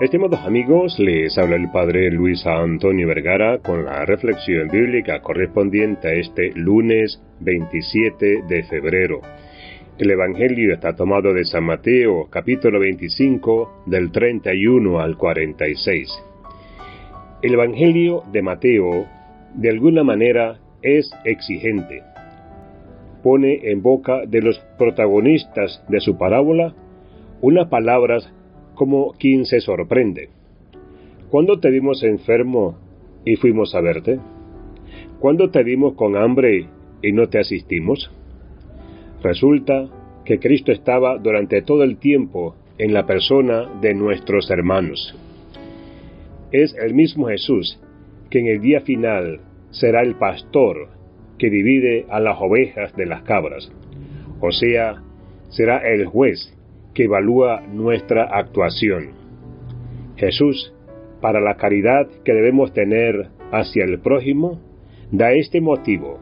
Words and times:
Estimados 0.00 0.40
amigos, 0.46 0.98
les 0.98 1.36
habla 1.36 1.56
el 1.56 1.70
Padre 1.70 2.10
Luis 2.10 2.46
Antonio 2.46 3.06
Vergara 3.06 3.58
con 3.58 3.84
la 3.84 4.06
reflexión 4.06 4.68
bíblica 4.68 5.20
correspondiente 5.20 6.08
a 6.08 6.12
este 6.14 6.52
lunes 6.54 7.22
27 7.40 8.44
de 8.48 8.62
febrero. 8.62 9.20
El 9.98 10.10
Evangelio 10.10 10.72
está 10.72 10.96
tomado 10.96 11.34
de 11.34 11.44
San 11.44 11.64
Mateo, 11.64 12.28
capítulo 12.30 12.80
25, 12.80 13.82
del 13.84 14.10
31 14.10 15.00
al 15.00 15.18
46. 15.18 16.08
El 17.42 17.52
Evangelio 17.52 18.22
de 18.32 18.40
Mateo, 18.40 19.06
de 19.52 19.68
alguna 19.68 20.02
manera, 20.02 20.60
es 20.80 21.12
exigente. 21.24 22.02
Pone 23.22 23.70
en 23.70 23.82
boca 23.82 24.24
de 24.26 24.40
los 24.40 24.58
protagonistas 24.78 25.84
de 25.90 26.00
su 26.00 26.16
parábola 26.16 26.74
unas 27.42 27.68
palabras 27.68 28.32
como 28.80 29.12
quien 29.12 29.44
se 29.44 29.60
sorprende. 29.60 30.30
¿Cuándo 31.28 31.60
te 31.60 31.68
vimos 31.68 32.02
enfermo 32.02 32.78
y 33.26 33.36
fuimos 33.36 33.74
a 33.74 33.82
verte? 33.82 34.18
¿Cuándo 35.18 35.50
te 35.50 35.62
vimos 35.62 35.92
con 35.96 36.16
hambre 36.16 36.66
y 37.02 37.12
no 37.12 37.28
te 37.28 37.40
asistimos? 37.40 38.10
Resulta 39.22 39.90
que 40.24 40.38
Cristo 40.38 40.72
estaba 40.72 41.18
durante 41.18 41.60
todo 41.60 41.82
el 41.82 41.98
tiempo 41.98 42.56
en 42.78 42.94
la 42.94 43.04
persona 43.04 43.68
de 43.82 43.92
nuestros 43.92 44.50
hermanos. 44.50 45.14
Es 46.50 46.74
el 46.82 46.94
mismo 46.94 47.26
Jesús 47.26 47.78
que 48.30 48.38
en 48.38 48.46
el 48.46 48.62
día 48.62 48.80
final 48.80 49.40
será 49.72 50.00
el 50.00 50.14
pastor 50.14 50.88
que 51.36 51.50
divide 51.50 52.06
a 52.08 52.18
las 52.18 52.38
ovejas 52.40 52.96
de 52.96 53.04
las 53.04 53.24
cabras, 53.24 53.70
o 54.40 54.50
sea, 54.52 55.02
será 55.50 55.86
el 55.86 56.06
juez 56.06 56.56
que 56.94 57.04
evalúa 57.04 57.60
nuestra 57.60 58.24
actuación. 58.24 59.10
Jesús, 60.16 60.74
para 61.20 61.40
la 61.40 61.56
caridad 61.56 62.08
que 62.24 62.32
debemos 62.32 62.72
tener 62.72 63.28
hacia 63.52 63.84
el 63.84 64.00
prójimo, 64.00 64.60
da 65.10 65.32
este 65.32 65.60
motivo. 65.60 66.18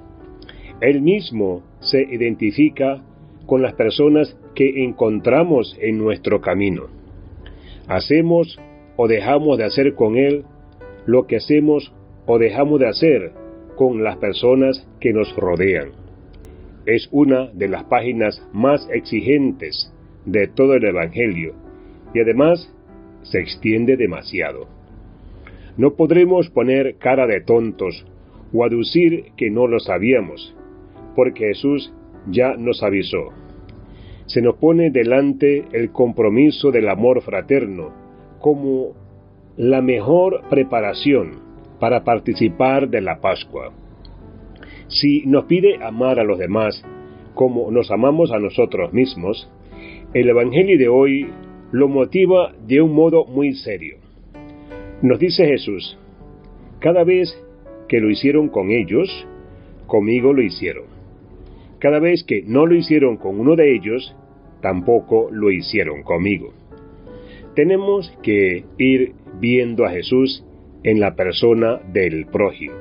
Él 0.80 1.02
mismo 1.02 1.62
se 1.80 2.02
identifica 2.02 3.02
con 3.46 3.62
las 3.62 3.74
personas 3.74 4.36
que 4.54 4.84
encontramos 4.84 5.76
en 5.80 5.98
nuestro 5.98 6.40
camino. 6.40 6.84
Hacemos 7.86 8.58
o 8.96 9.08
dejamos 9.08 9.58
de 9.58 9.64
hacer 9.64 9.94
con 9.94 10.16
Él 10.16 10.44
lo 11.06 11.26
que 11.26 11.36
hacemos 11.36 11.92
o 12.26 12.38
dejamos 12.38 12.80
de 12.80 12.88
hacer 12.88 13.32
con 13.76 14.04
las 14.04 14.16
personas 14.16 14.86
que 15.00 15.12
nos 15.12 15.34
rodean. 15.34 15.90
Es 16.84 17.08
una 17.10 17.46
de 17.46 17.68
las 17.68 17.84
páginas 17.84 18.46
más 18.52 18.88
exigentes 18.92 19.92
de 20.30 20.46
todo 20.48 20.74
el 20.74 20.84
Evangelio 20.84 21.54
y 22.14 22.20
además 22.20 22.72
se 23.22 23.40
extiende 23.40 23.96
demasiado. 23.96 24.68
No 25.76 25.94
podremos 25.94 26.50
poner 26.50 26.96
cara 26.96 27.26
de 27.26 27.40
tontos 27.40 28.04
o 28.52 28.64
aducir 28.64 29.32
que 29.36 29.50
no 29.50 29.66
lo 29.66 29.78
sabíamos, 29.80 30.54
porque 31.14 31.48
Jesús 31.48 31.92
ya 32.30 32.56
nos 32.56 32.82
avisó. 32.82 33.32
Se 34.26 34.42
nos 34.42 34.56
pone 34.56 34.90
delante 34.90 35.64
el 35.72 35.90
compromiso 35.90 36.70
del 36.70 36.88
amor 36.88 37.22
fraterno 37.22 37.92
como 38.40 38.92
la 39.56 39.80
mejor 39.80 40.42
preparación 40.50 41.40
para 41.80 42.04
participar 42.04 42.88
de 42.88 43.00
la 43.00 43.20
Pascua. 43.20 43.72
Si 44.88 45.24
nos 45.26 45.44
pide 45.44 45.82
amar 45.82 46.18
a 46.18 46.24
los 46.24 46.38
demás 46.38 46.82
como 47.34 47.70
nos 47.70 47.90
amamos 47.90 48.32
a 48.32 48.38
nosotros 48.38 48.92
mismos, 48.92 49.48
el 50.14 50.30
Evangelio 50.30 50.78
de 50.78 50.88
hoy 50.88 51.28
lo 51.70 51.86
motiva 51.86 52.54
de 52.66 52.80
un 52.80 52.94
modo 52.94 53.26
muy 53.26 53.54
serio. 53.54 53.98
Nos 55.02 55.18
dice 55.18 55.46
Jesús, 55.46 55.98
cada 56.80 57.04
vez 57.04 57.38
que 57.88 58.00
lo 58.00 58.10
hicieron 58.10 58.48
con 58.48 58.70
ellos, 58.70 59.26
conmigo 59.86 60.32
lo 60.32 60.42
hicieron. 60.42 60.84
Cada 61.78 61.98
vez 62.00 62.24
que 62.24 62.42
no 62.42 62.64
lo 62.64 62.74
hicieron 62.74 63.18
con 63.18 63.38
uno 63.38 63.54
de 63.54 63.74
ellos, 63.74 64.16
tampoco 64.62 65.28
lo 65.30 65.50
hicieron 65.50 66.02
conmigo. 66.02 66.54
Tenemos 67.54 68.10
que 68.22 68.64
ir 68.78 69.12
viendo 69.38 69.84
a 69.84 69.90
Jesús 69.90 70.42
en 70.84 71.00
la 71.00 71.16
persona 71.16 71.80
del 71.92 72.26
prójimo. 72.26 72.76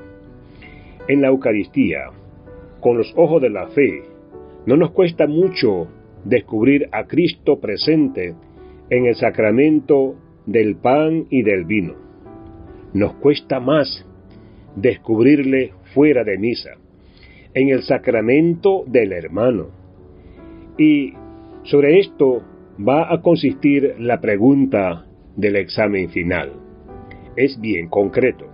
En 1.10 1.22
la 1.22 1.28
Eucaristía, 1.28 2.06
con 2.80 2.98
los 2.98 3.14
ojos 3.18 3.42
de 3.42 3.50
la 3.50 3.68
fe, 3.68 4.04
no 4.66 4.78
nos 4.78 4.92
cuesta 4.92 5.28
mucho 5.28 5.90
descubrir 6.28 6.90
a 6.92 7.06
Cristo 7.06 7.60
presente 7.60 8.36
en 8.90 9.06
el 9.06 9.16
sacramento 9.16 10.16
del 10.46 10.76
pan 10.76 11.26
y 11.30 11.42
del 11.42 11.66
vino. 11.66 11.96
Nos 12.94 13.16
cuesta 13.16 13.60
más 13.60 14.06
descubrirle 14.76 15.74
fuera 15.94 16.24
de 16.24 16.38
misa, 16.38 16.72
en 17.54 17.70
el 17.70 17.84
sacramento 17.84 18.84
del 18.88 19.14
hermano. 19.14 19.70
Y 20.78 21.14
sobre 21.64 22.00
esto 22.00 22.44
va 22.88 23.12
a 23.12 23.22
consistir 23.22 23.96
la 24.00 24.20
pregunta 24.22 25.06
del 25.36 25.56
examen 25.56 26.10
final. 26.10 26.52
Es 27.36 27.60
bien 27.60 27.88
concreto. 27.88 28.48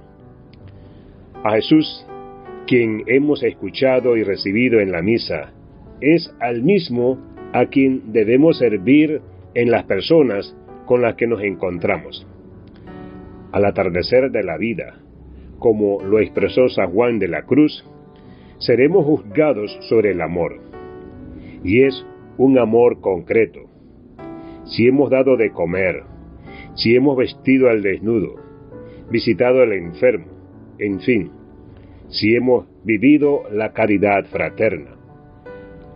A 1.43 1.55
Jesús, 1.55 2.05
quien 2.67 3.03
hemos 3.07 3.43
escuchado 3.43 4.15
y 4.15 4.23
recibido 4.23 4.79
en 4.79 4.91
la 4.91 5.01
misa, 5.01 5.51
es 5.99 6.33
al 6.39 6.63
mismo 6.63 7.32
a 7.53 7.67
quien 7.67 8.11
debemos 8.11 8.57
servir 8.57 9.21
en 9.53 9.71
las 9.71 9.83
personas 9.83 10.55
con 10.85 11.01
las 11.01 11.15
que 11.15 11.27
nos 11.27 11.41
encontramos. 11.43 12.27
Al 13.51 13.65
atardecer 13.65 14.31
de 14.31 14.43
la 14.43 14.57
vida, 14.57 14.99
como 15.59 16.01
lo 16.01 16.19
expresó 16.19 16.67
San 16.67 16.91
Juan 16.91 17.19
de 17.19 17.27
la 17.27 17.43
Cruz, 17.43 17.85
seremos 18.57 19.05
juzgados 19.05 19.77
sobre 19.87 20.11
el 20.11 20.21
amor. 20.21 20.59
Y 21.63 21.83
es 21.83 22.05
un 22.37 22.57
amor 22.57 22.99
concreto. 22.99 23.61
Si 24.65 24.87
hemos 24.87 25.11
dado 25.11 25.37
de 25.37 25.51
comer, 25.51 26.03
si 26.75 26.95
hemos 26.95 27.15
vestido 27.15 27.69
al 27.69 27.83
desnudo, 27.83 28.35
visitado 29.11 29.61
al 29.61 29.73
enfermo, 29.73 30.25
en 30.79 30.99
fin, 31.01 31.31
si 32.07 32.35
hemos 32.35 32.65
vivido 32.83 33.43
la 33.51 33.73
caridad 33.73 34.25
fraterna. 34.25 34.95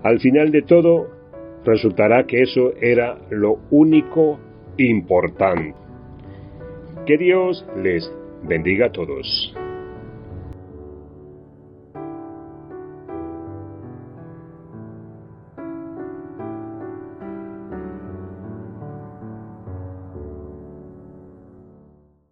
Al 0.03 0.19
final 0.19 0.51
de 0.51 0.61
todo, 0.61 1.16
resultará 1.67 2.25
que 2.25 2.41
eso 2.41 2.73
era 2.81 3.17
lo 3.29 3.59
único 3.69 4.39
importante. 4.77 5.75
Que 7.05 7.17
Dios 7.17 7.65
les 7.83 8.11
bendiga 8.43 8.87
a 8.87 8.91
todos. 8.91 9.53